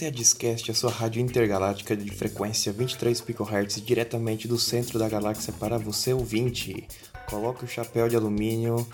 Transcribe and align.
Esta 0.00 0.06
é 0.06 0.08
a 0.08 0.12
Discast, 0.12 0.70
a 0.70 0.74
sua 0.74 0.90
rádio 0.90 1.20
intergaláctica 1.20 1.94
de 1.94 2.10
frequência 2.10 2.72
23 2.72 3.20
pHz 3.20 3.82
diretamente 3.84 4.48
do 4.48 4.58
centro 4.58 4.98
da 4.98 5.06
galáxia 5.06 5.52
para 5.52 5.76
você 5.76 6.14
ouvinte. 6.14 6.88
Coloque 7.28 7.66
o 7.66 7.68
chapéu 7.68 8.08
de 8.08 8.16
alumínio. 8.16 8.86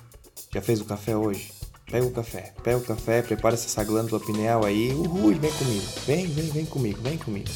Já 0.53 0.61
fez 0.61 0.81
o 0.81 0.85
café 0.85 1.17
hoje? 1.17 1.53
Pega 1.89 2.05
o 2.05 2.11
café, 2.11 2.53
pega 2.61 2.79
o 2.79 2.81
café, 2.81 3.23
prepara 3.23 3.55
essa 3.55 3.85
glândula 3.85 4.19
pineal 4.19 4.65
aí. 4.65 4.91
Uhul, 4.95 5.33
vem 5.37 5.53
comigo. 5.53 5.87
Vem, 6.09 6.27
vem, 6.27 6.51
vem 6.51 6.67
comigo, 6.67 6.99
vem 7.01 7.19
comigo. 7.19 7.51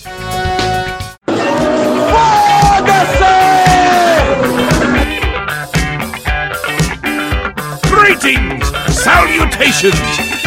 Greetings! 7.91 8.69
Salutations! 8.95 9.97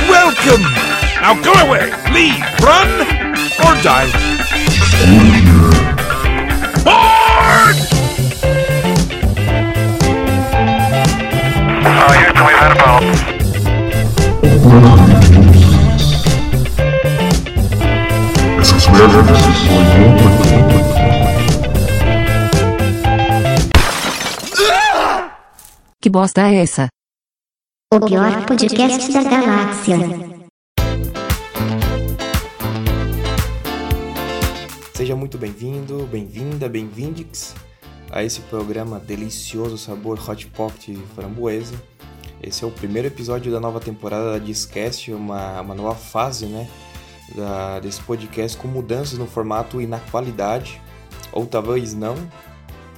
Welcome! 0.07 1.02
Now 1.23 1.41
go 1.41 1.53
away! 1.53 1.89
Leave! 2.11 2.43
Run! 2.59 2.89
Or 3.63 3.73
die! 3.81 4.11
Board! 6.83 7.77
Oh, 11.79 12.11
Houston, 12.11 12.43
we've 12.45 12.59
had 12.59 12.71
a 12.71 12.75
problem. 12.75 13.15
Essas 18.59 18.85
merdas 18.89 19.25
decisões 19.25 19.89
não 19.95 20.11
Que 26.01 26.09
bosta 26.09 26.41
é 26.41 26.63
essa? 26.63 26.89
O 27.93 27.99
pior 28.01 28.45
podcast 28.45 29.09
da 29.13 29.23
galáxia. 29.23 30.42
Seja 35.03 35.17
muito 35.17 35.37
bem-vindo, 35.37 36.07
bem-vinda, 36.09 36.69
bem-vindix 36.69 37.53
a 38.09 38.23
esse 38.23 38.39
programa 38.39 39.01
delicioso 39.01 39.77
sabor 39.77 40.17
hot 40.29 40.47
pot 40.47 40.93
de 40.93 41.01
framboesa. 41.07 41.75
Esse 42.41 42.63
é 42.63 42.67
o 42.67 42.71
primeiro 42.71 43.09
episódio 43.09 43.51
da 43.51 43.59
nova 43.59 43.81
temporada 43.81 44.31
da 44.31 44.37
Discast, 44.37 45.11
uma, 45.11 45.59
uma 45.59 45.75
nova 45.75 45.93
fase, 45.93 46.45
né, 46.45 46.69
da, 47.35 47.81
desse 47.81 47.99
podcast 47.99 48.57
com 48.57 48.69
mudanças 48.69 49.19
no 49.19 49.27
formato 49.27 49.81
e 49.81 49.85
na 49.85 49.99
qualidade, 49.99 50.81
ou 51.33 51.45
talvez 51.45 51.93
não, 51.93 52.15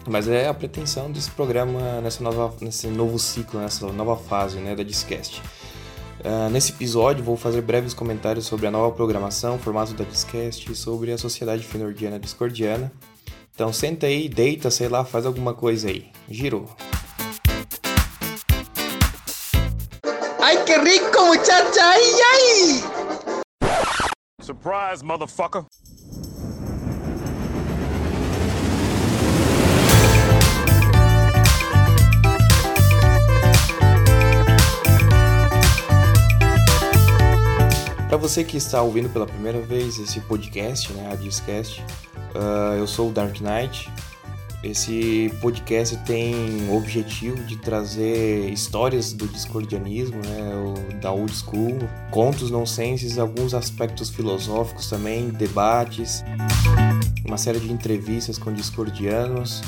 mas 0.07 0.27
é 0.27 0.47
a 0.47 0.53
pretensão 0.53 1.11
desse 1.11 1.31
programa 1.31 2.01
nessa 2.01 2.23
nova, 2.23 2.53
nesse 2.61 2.85
novo 2.85 3.17
ciclo, 3.17 3.59
nessa 3.59 3.91
nova 3.91 4.15
fase, 4.15 4.59
né, 4.59 4.75
da 4.75 4.83
Discast. 4.83 5.41
Ah, 6.23 6.49
nesse 6.49 6.71
episódio 6.71 7.23
vou 7.23 7.37
fazer 7.37 7.61
breves 7.61 7.93
comentários 7.93 8.45
sobre 8.45 8.67
a 8.67 8.71
nova 8.71 8.95
programação, 8.95 9.59
formato 9.59 9.93
da 9.93 10.03
Discast 10.03 10.71
e 10.71 10.75
sobre 10.75 11.11
a 11.11 11.17
sociedade 11.17 11.63
finordiana 11.63 12.19
discordiana. 12.19 12.91
Então 13.53 13.71
senta 13.71 14.05
aí, 14.07 14.27
deita, 14.27 14.69
sei 14.69 14.89
lá, 14.89 15.05
faz 15.05 15.25
alguma 15.25 15.53
coisa 15.53 15.89
aí. 15.89 16.11
Girou. 16.29 16.69
¡Ay, 20.41 20.63
qué 20.65 20.77
rico, 20.77 21.25
muchacha! 21.25 21.81
¡Ay, 21.81 22.03
ay! 22.33 22.83
Surprise, 24.41 25.03
motherfucker! 25.03 25.65
Você 38.27 38.43
que 38.43 38.57
está 38.57 38.81
ouvindo 38.81 39.07
pela 39.07 39.27
primeira 39.27 39.61
vez 39.61 39.99
esse 39.99 40.19
podcast, 40.21 40.91
né, 40.93 41.11
a 41.11 41.15
Discast, 41.15 41.85
ah, 42.33 42.73
eu 42.75 42.87
sou 42.87 43.09
o 43.09 43.13
Dark 43.13 43.39
Knight. 43.39 43.87
Esse 44.63 45.31
podcast 45.39 45.95
tem 45.97 46.33
o 46.67 46.75
objetivo 46.75 47.43
de 47.43 47.55
trazer 47.55 48.49
histórias 48.49 49.13
do 49.13 49.27
discordianismo, 49.27 50.17
né, 50.25 50.95
da 50.99 51.11
old 51.11 51.31
school, 51.31 51.77
contos 52.09 52.49
nonsenses, 52.49 53.19
alguns 53.19 53.53
aspectos 53.53 54.09
filosóficos 54.09 54.89
também, 54.89 55.29
debates, 55.29 56.23
uma 57.23 57.37
série 57.37 57.59
de 57.59 57.71
entrevistas 57.71 58.39
com 58.39 58.51
discordianos. 58.51 59.61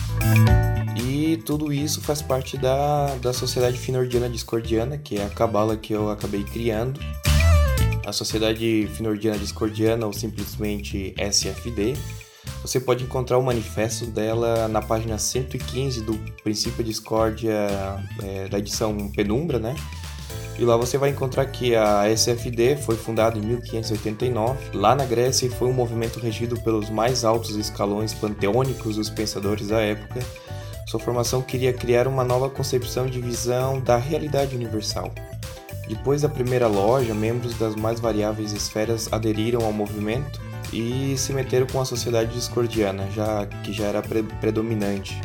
E 0.96 1.38
tudo 1.46 1.72
isso 1.72 2.02
faz 2.02 2.24
parte 2.24 2.58
da, 2.58 3.14
da 3.22 3.32
Sociedade 3.32 3.78
Finordiana 3.78 4.28
Discordiana, 4.28 4.98
que 4.98 5.20
é 5.20 5.26
a 5.26 5.30
cabala 5.30 5.78
que 5.78 5.94
eu 5.94 6.10
acabei 6.10 6.44
criando 6.44 7.00
a 8.08 8.14
Sociedade 8.14 8.88
Finordiana 8.94 9.38
Discordiana 9.38 10.06
ou 10.06 10.14
simplesmente 10.14 11.14
SFD. 11.18 11.94
Você 12.62 12.80
pode 12.80 13.04
encontrar 13.04 13.38
o 13.38 13.44
manifesto 13.44 14.06
dela 14.06 14.70
na 14.70 14.82
página 14.82 15.18
115 15.18 16.02
do 16.04 16.18
Princípio 16.42 16.86
Discórdia 16.86 17.54
é, 18.24 18.48
da 18.48 18.60
edição 18.60 19.12
Penumbra, 19.12 19.60
né? 19.60 19.76
E 20.58 20.64
lá 20.64 20.78
você 20.78 20.98
vai 20.98 21.10
encontrar 21.10 21.46
que 21.48 21.76
a 21.76 22.10
SFD 22.10 22.78
foi 22.78 22.96
fundada 22.96 23.38
em 23.38 23.42
1589, 23.42 24.78
lá 24.78 24.96
na 24.96 25.06
Grécia, 25.06 25.46
e 25.46 25.50
foi 25.50 25.68
um 25.68 25.74
movimento 25.74 26.18
regido 26.18 26.58
pelos 26.62 26.90
mais 26.90 27.26
altos 27.26 27.58
escalões 27.58 28.14
panteônicos 28.14 28.96
dos 28.96 29.10
pensadores 29.10 29.68
da 29.68 29.82
época. 29.82 30.22
Sua 30.88 31.00
formação 31.00 31.42
queria 31.42 31.74
criar 31.74 32.08
uma 32.08 32.24
nova 32.24 32.50
concepção 32.50 33.06
de 33.06 33.20
visão 33.20 33.82
da 33.82 33.98
realidade 33.98 34.56
universal. 34.56 35.14
Depois 35.88 36.22
da 36.22 36.30
primeira 36.30 36.68
loja, 36.68 37.14
membros 37.14 37.54
das 37.58 37.76
mais 37.76 38.00
variáveis 38.00 38.52
esferas 38.52 39.08
aderiram 39.12 39.64
ao 39.64 39.72
movimento 39.72 40.40
e 40.74 41.16
se 41.18 41.32
meteram 41.32 41.66
com 41.68 41.80
a 41.80 41.86
sociedade 41.86 42.34
discordiana, 42.34 43.08
já 43.16 43.46
que 43.64 43.72
já 43.72 43.86
era 43.86 44.02
pre- 44.02 44.24
predominante. 44.24 45.20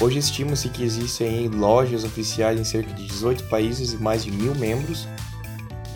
Hoje 0.00 0.18
estima-se 0.18 0.68
que 0.68 0.82
existem 0.84 1.48
lojas 1.48 2.04
oficiais 2.04 2.60
em 2.60 2.64
cerca 2.64 2.92
de 2.92 3.06
18 3.06 3.44
países 3.44 3.94
e 3.94 3.96
mais 3.96 4.22
de 4.24 4.30
mil 4.30 4.54
membros. 4.54 5.08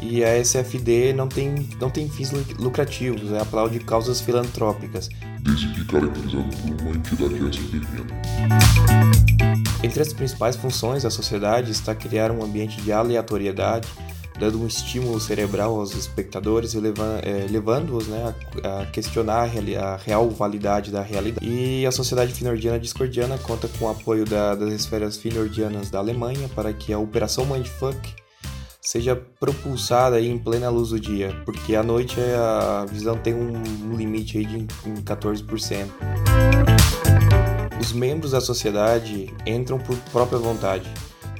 E 0.00 0.24
a 0.24 0.38
SFD 0.38 1.12
não 1.12 1.26
tem, 1.28 1.68
não 1.80 1.90
tem 1.90 2.08
fins 2.08 2.30
lu- 2.30 2.44
lucrativos, 2.58 3.32
é 3.32 3.40
aplaude 3.40 3.80
causas 3.80 4.20
filantrópicas. 4.20 5.10
desde 5.42 5.66
que 5.74 5.84
caracterizado 5.84 6.44
por 6.44 6.80
uma 6.86 6.96
entidade 6.96 7.34
SPN. 7.50 8.06
Entre 9.82 10.02
as 10.02 10.12
principais 10.12 10.56
funções 10.56 11.04
da 11.04 11.10
sociedade 11.10 11.70
está 11.70 11.94
criar 11.94 12.30
um 12.32 12.42
ambiente 12.42 12.80
de 12.80 12.92
aleatoriedade, 12.92 13.86
dando 14.38 14.60
um 14.60 14.66
estímulo 14.66 15.20
cerebral 15.20 15.78
aos 15.78 15.94
espectadores 15.94 16.74
e 16.74 16.78
eh, 16.78 17.46
levando-os 17.50 18.06
né, 18.08 18.34
a, 18.64 18.86
questionar 18.86 19.42
a, 19.44 19.96
real 19.96 20.28
validade 20.30 20.90
da 20.90 21.02
realidade. 21.02 21.46
E 21.46 21.86
a 21.86 21.92
sociedade 21.92 22.32
finordiana 22.32 22.78
discordiana 22.78 23.38
conta 23.38 23.68
com 23.78 23.84
o 23.86 23.88
apoio 23.88 24.24
da- 24.24 24.54
das 24.54 24.72
esferas 24.72 25.16
finordianas 25.16 25.90
da 25.90 25.98
Alemanha 25.98 26.48
para 26.54 26.72
que 26.72 26.92
a 26.92 26.98
Operação 26.98 27.46
Mindfuck 27.46 28.14
seja 28.80 29.14
propulsada 29.38 30.20
em 30.20 30.38
plena 30.38 30.70
luz 30.70 30.90
do 30.90 31.00
dia, 31.00 31.34
porque 31.44 31.74
à 31.76 31.82
noite 31.82 32.18
é 32.18 32.34
a 32.36 32.86
visão 32.88 33.18
tem 33.18 33.34
um, 33.34 33.94
limite 33.96 34.44
de 34.44 34.56
em 34.56 34.94
14%. 35.02 35.86
Os 37.88 37.94
membros 37.94 38.32
da 38.32 38.40
sociedade 38.42 39.34
entram 39.46 39.78
por 39.78 39.96
própria 40.12 40.38
vontade, 40.38 40.86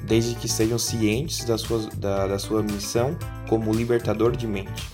desde 0.03 0.35
que 0.35 0.49
sejam 0.49 0.79
cientes 0.79 1.45
da 1.45 1.59
sua, 1.59 1.81
da, 1.95 2.27
da 2.27 2.39
sua 2.39 2.63
missão 2.63 3.15
como 3.51 3.71
libertador 3.71 4.35
de 4.35 4.47
mente. 4.47 4.89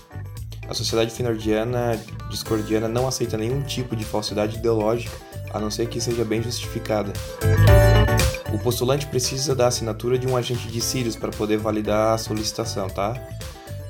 A 0.67 0.73
sociedade 0.73 1.11
finordiana 1.11 1.97
discordiana 2.29 2.89
não 2.89 3.07
aceita 3.07 3.37
nenhum 3.37 3.61
tipo 3.61 3.95
de 3.95 4.03
falsidade 4.03 4.57
ideológica, 4.57 5.15
a 5.53 5.57
não 5.57 5.71
ser 5.71 5.87
que 5.87 6.01
seja 6.01 6.25
bem 6.25 6.43
justificada. 6.43 7.13
O 8.53 8.59
postulante 8.59 9.05
precisa 9.05 9.55
da 9.55 9.67
assinatura 9.67 10.19
de 10.19 10.27
um 10.27 10.35
agente 10.35 10.67
de 10.67 10.81
Sirius 10.81 11.15
para 11.15 11.31
poder 11.31 11.55
validar 11.55 12.15
a 12.15 12.17
solicitação, 12.17 12.89
tá? 12.89 13.13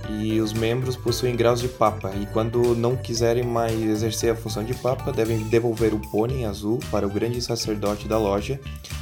E 0.10 0.40
os 0.40 0.54
membros 0.54 0.96
possuem 0.96 1.36
graus 1.36 1.60
de 1.60 1.68
papa, 1.68 2.12
e 2.16 2.25
quando 2.28 2.75
não 2.75 2.96
quiserem 2.96 3.44
mais 3.44 3.80
exercer 3.81 4.31
a 4.31 4.36
função 4.36 4.63
de 4.63 4.74
papa, 4.75 5.12
devem 5.12 5.40
devolver 5.50 5.94
o 5.94 6.00
pônei 6.00 6.46
azul 6.46 6.80
para 6.92 7.07
o 7.07 7.10
grande 7.10 7.42
sacerdote 7.42 8.07
da 8.07 8.18
loja, 8.18 8.60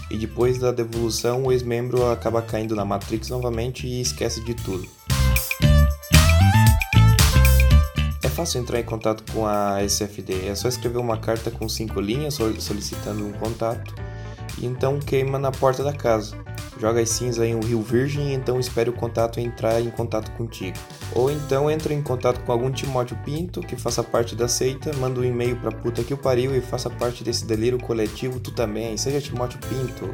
e 0.09 0.17
depois 0.17 0.57
da 0.57 0.71
devolução, 0.71 1.44
o 1.44 1.51
ex-membro 1.51 2.09
acaba 2.09 2.41
caindo 2.41 2.75
na 2.75 2.85
Matrix 2.85 3.29
novamente 3.29 3.85
e 3.85 4.01
esquece 4.01 4.41
de 4.41 4.53
tudo. 4.53 4.88
É 8.23 8.29
fácil 8.29 8.61
entrar 8.61 8.79
em 8.79 8.83
contato 8.83 9.23
com 9.31 9.45
a 9.45 9.83
SFD, 9.83 10.47
é 10.47 10.55
só 10.55 10.67
escrever 10.67 10.97
uma 10.97 11.17
carta 11.17 11.51
com 11.51 11.69
cinco 11.69 12.00
linhas 12.00 12.33
sol- 12.33 12.59
solicitando 12.59 13.25
um 13.27 13.31
contato, 13.33 13.94
e 14.57 14.65
então 14.65 15.00
queima 15.00 15.38
na 15.39 15.51
porta 15.51 15.83
da 15.83 15.94
casa. 15.94 16.35
Joga 16.79 17.01
as 17.01 17.09
cinzas 17.09 17.45
em 17.45 17.55
um 17.55 17.61
rio 17.61 17.81
virgem 17.81 18.29
e 18.29 18.33
então 18.33 18.59
espere 18.59 18.89
o 18.89 18.94
contato 18.94 19.39
entrar 19.39 19.79
em 19.79 19.89
contato 19.89 20.31
contigo. 20.31 20.77
Ou 21.13 21.31
então 21.31 21.69
entra 21.69 21.94
em 21.94 22.01
contato 22.01 22.41
com 22.41 22.51
algum 22.51 22.71
Timóteo 22.71 23.17
Pinto 23.23 23.61
que 23.61 23.75
faça 23.75 24.03
parte 24.03 24.35
da 24.35 24.47
seita, 24.47 24.91
manda 24.97 25.19
um 25.19 25.23
e-mail 25.23 25.55
pra 25.57 25.71
puta 25.71 26.03
que 26.03 26.13
o 26.13 26.17
pariu 26.17 26.55
e 26.55 26.61
faça 26.61 26.89
parte 26.89 27.23
desse 27.23 27.45
delírio 27.45 27.79
coletivo 27.79 28.39
tu 28.39 28.51
também. 28.51 28.97
Seja 28.97 29.21
Timóteo 29.21 29.59
Pinto. 29.69 30.09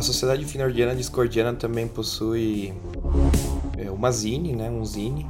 A 0.00 0.02
Sociedade 0.02 0.46
Finardiana 0.46 0.96
Discordiana 0.96 1.52
também 1.52 1.86
possui 1.86 2.72
é, 3.76 3.90
uma 3.90 4.10
zine, 4.10 4.56
né, 4.56 4.70
um 4.70 4.82
zine, 4.82 5.28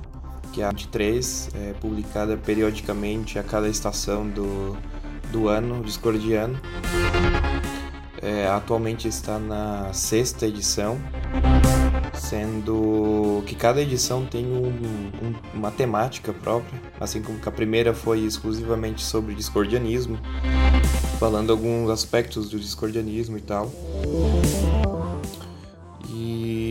que 0.52 0.62
é 0.62 0.64
a 0.64 0.70
23, 0.70 1.48
é 1.54 1.72
publicada 1.80 2.36
periodicamente 2.36 3.36
a 3.36 3.42
cada 3.42 3.68
estação 3.68 4.28
do, 4.28 4.76
do 5.32 5.48
ano 5.48 5.82
discordiano. 5.82 6.56
É, 8.22 8.46
atualmente 8.46 9.08
está 9.08 9.40
na 9.40 9.92
sexta 9.92 10.46
edição, 10.46 11.00
sendo 12.14 13.42
que 13.46 13.56
cada 13.56 13.82
edição 13.82 14.24
tem 14.24 14.46
um, 14.46 14.68
um, 14.68 15.34
uma 15.52 15.72
temática 15.72 16.32
própria, 16.32 16.80
assim 17.00 17.20
como 17.20 17.40
que 17.40 17.48
a 17.48 17.52
primeira 17.52 17.92
foi 17.92 18.20
exclusivamente 18.20 19.02
sobre 19.02 19.34
discordianismo, 19.34 20.16
falando 21.18 21.50
alguns 21.50 21.90
aspectos 21.90 22.48
do 22.50 22.60
discordianismo 22.60 23.36
e 23.36 23.40
tal. 23.40 23.68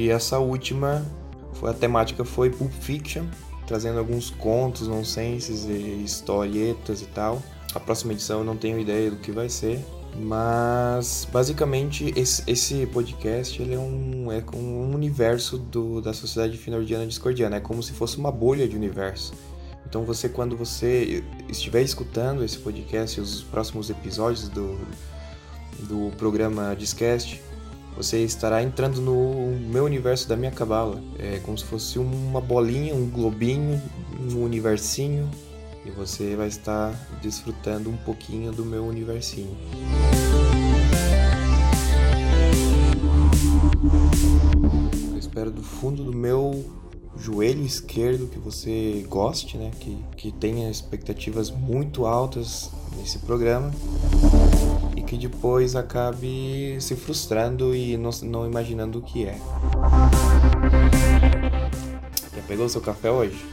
E 0.10 0.12
essa 0.12 0.40
última, 0.40 1.06
foi, 1.54 1.70
a 1.70 1.74
temática 1.74 2.26
foi 2.26 2.50
Pulp 2.50 2.72
Fiction, 2.72 3.26
trazendo 3.68 4.00
alguns 4.00 4.32
contos, 4.32 4.88
nonsenses 4.88 5.66
e 5.66 6.04
historietas 6.04 7.04
e 7.04 7.06
tal. 7.06 7.40
A 7.76 7.80
próxima 7.80 8.14
edição 8.14 8.40
eu 8.40 8.44
não 8.44 8.58
tenho 8.58 8.80
ideia 8.80 9.12
do 9.12 9.18
que 9.18 9.32
vai 9.32 9.50
ser, 9.50 9.80
mas 10.16 11.28
basicamente 11.32 12.12
esse, 12.18 12.88
podcast 12.88 13.62
ele 13.62 13.76
é 13.76 13.78
um, 13.78 14.32
é 14.32 14.44
um 14.52 14.96
universo 14.96 15.60
do, 15.60 16.02
da 16.02 16.12
sociedade 16.12 16.58
finordiana 16.58 17.06
discordiana, 17.06 17.58
é 17.58 17.60
como 17.60 17.84
se 17.84 17.94
fosse 17.94 18.18
uma 18.18 18.32
bolha 18.32 18.68
de 18.68 18.76
universo. 18.76 19.34
Então 19.88 20.04
você 20.06 20.28
quando 20.28 20.58
você 20.58 21.24
estiver 21.48 21.84
escutando 21.84 22.44
esse 22.44 22.58
podcast, 22.58 23.22
os 23.22 23.44
próximos 23.44 23.92
episódios 23.92 24.50
do, 24.50 24.76
do 25.82 26.12
programa 26.18 26.76
Discast, 26.76 27.40
você 28.00 28.24
estará 28.24 28.64
entrando 28.64 29.02
no 29.02 29.60
meu 29.60 29.84
universo 29.84 30.30
da 30.30 30.38
minha 30.38 30.52
cabala. 30.52 31.04
É 31.20 31.40
como 31.40 31.58
se 31.58 31.66
fosse 31.66 32.00
uma 32.00 32.40
bolinha, 32.40 32.96
um 32.96 33.10
globinho, 33.10 33.82
um 34.18 34.42
universinho 34.42 35.30
e 35.86 35.92
você 35.92 36.34
vai 36.34 36.48
estar 36.48 36.94
desfrutando 37.22 37.90
um 37.90 37.98
pouquinho 37.98 38.54
do 38.54 38.64
meu 38.64 38.86
universinho. 38.86 39.54
Eu 45.12 45.18
espero 45.18 45.52
do 45.52 45.62
fundo 45.62 46.02
do 46.02 46.14
meu 46.14 46.64
joelho 47.18 47.66
esquerdo 47.66 48.30
que 48.30 48.40
você 48.40 49.06
goste, 49.10 49.58
né? 49.58 49.72
Que, 49.78 49.98
que 50.16 50.32
tenha 50.32 50.72
expectativas 50.72 51.52
muito 51.52 52.06
altas 52.06 52.72
nesse 52.98 53.20
programa 53.20 53.74
e 54.96 55.02
que 55.02 55.18
depois 55.18 55.76
acabe 55.76 56.78
se 56.80 56.96
frustrando 56.96 57.76
e 57.76 57.98
não, 57.98 58.12
não 58.24 58.46
imaginando 58.46 59.00
o 59.00 59.02
que 59.02 59.26
é. 59.26 59.40
Já 62.36 62.42
pegou 62.48 62.70
seu 62.70 62.82
café 62.82 63.12
hoje? 63.12 63.44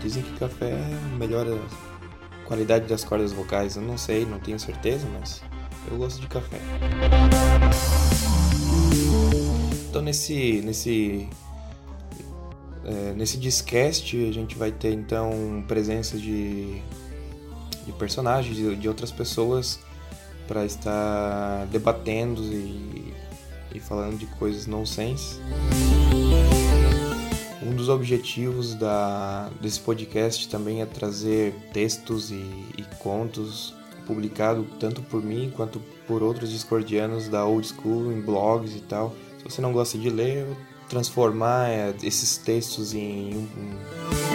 Dizem 0.00 0.22
que 0.22 0.38
café 0.38 0.74
melhora 1.18 1.54
a 1.54 2.46
qualidade 2.46 2.86
das 2.86 3.04
cordas 3.04 3.32
vocais. 3.32 3.76
Eu 3.76 3.82
não 3.82 3.98
sei, 3.98 4.24
não 4.24 4.38
tenho 4.38 4.58
certeza, 4.58 5.06
mas 5.18 5.42
eu 5.90 5.98
gosto 5.98 6.20
de 6.20 6.26
café. 6.26 6.58
Então 9.88 10.02
nesse 10.02 10.60
nesse 10.62 11.28
é, 12.84 13.12
nesse 13.14 13.36
discast 13.36 14.16
a 14.16 14.32
gente 14.32 14.56
vai 14.56 14.70
ter 14.70 14.92
então 14.92 15.64
presença 15.66 16.16
de, 16.16 16.80
de 17.84 17.92
personagens, 17.98 18.56
de, 18.56 18.76
de 18.76 18.88
outras 18.88 19.10
pessoas 19.10 19.80
para 20.48 20.64
estar 20.64 21.66
debatendo 21.66 22.42
e, 22.42 23.14
e 23.74 23.78
falando 23.78 24.16
de 24.16 24.26
coisas 24.26 24.66
nonsense. 24.66 25.38
Um 27.62 27.76
dos 27.76 27.90
objetivos 27.90 28.74
da, 28.74 29.50
desse 29.60 29.78
podcast 29.78 30.48
também 30.48 30.80
é 30.80 30.86
trazer 30.86 31.54
textos 31.72 32.30
e, 32.30 32.34
e 32.34 32.84
contos 32.98 33.74
publicados 34.06 34.64
tanto 34.80 35.02
por 35.02 35.22
mim 35.22 35.52
quanto 35.54 35.78
por 36.06 36.22
outros 36.22 36.50
discordianos 36.50 37.28
da 37.28 37.44
old 37.44 37.68
school 37.68 38.10
em 38.10 38.22
blogs 38.22 38.74
e 38.74 38.80
tal. 38.80 39.14
Se 39.36 39.44
você 39.44 39.60
não 39.60 39.72
gosta 39.72 39.98
de 39.98 40.08
ler, 40.08 40.46
transformar 40.88 41.68
é, 41.68 41.94
esses 42.02 42.38
textos 42.38 42.94
em 42.94 43.32
em 43.32 44.27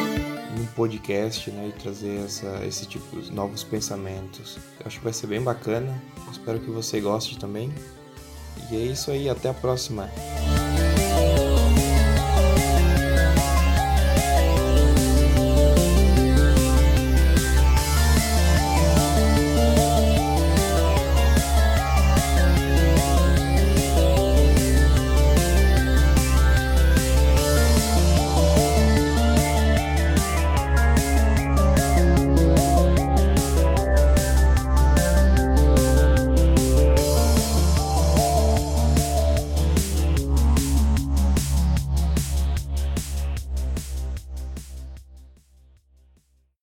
podcast 0.75 1.49
né, 1.51 1.69
e 1.69 1.79
trazer 1.79 2.23
essa, 2.25 2.65
esse 2.65 2.85
tipo 2.85 3.21
de 3.21 3.31
novos 3.31 3.63
pensamentos. 3.63 4.57
Acho 4.85 4.97
que 4.97 5.03
vai 5.03 5.13
ser 5.13 5.27
bem 5.27 5.41
bacana. 5.41 6.01
espero 6.31 6.59
que 6.59 6.69
você 6.69 6.99
goste 6.99 7.37
também. 7.37 7.73
E 8.71 8.75
é 8.75 8.79
isso 8.79 9.11
aí, 9.11 9.29
até 9.29 9.49
a 9.49 9.53
próxima. 9.53 10.09